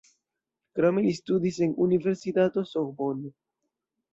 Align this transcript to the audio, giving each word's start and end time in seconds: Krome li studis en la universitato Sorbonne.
Krome 0.77 1.03
li 1.07 1.11
studis 1.17 1.59
en 1.67 1.75
la 1.75 1.81
universitato 1.87 2.65
Sorbonne. 2.71 3.35